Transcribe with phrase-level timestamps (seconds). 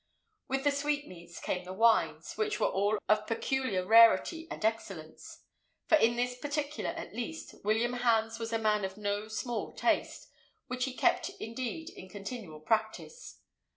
[0.47, 5.43] With the sweatmeats came the wines, which were all of peculiar rarity and excellence;
[5.85, 10.27] for in this particular, at least, William Hans was a man of no small taste,
[10.65, 13.41] which he kept indeed in continual practice.